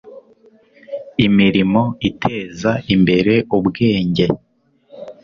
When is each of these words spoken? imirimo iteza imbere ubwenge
imirimo 1.25 1.81
iteza 2.09 2.71
imbere 2.93 3.33
ubwenge 3.57 4.25